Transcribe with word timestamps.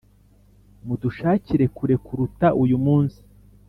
mudushakire 0.85 1.65
kure 1.77 1.95
kuruta 2.05 2.47
uyu 2.63 2.77
munsi. 2.85 3.19